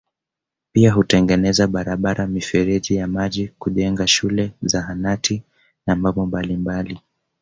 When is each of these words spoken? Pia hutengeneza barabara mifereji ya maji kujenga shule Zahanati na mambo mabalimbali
Pia 0.73 0.91
hutengeneza 0.91 1.67
barabara 1.67 2.27
mifereji 2.27 2.95
ya 2.95 3.07
maji 3.07 3.47
kujenga 3.59 4.07
shule 4.07 4.51
Zahanati 4.63 5.43
na 5.87 5.95
mambo 5.95 6.25
mabalimbali 6.25 6.99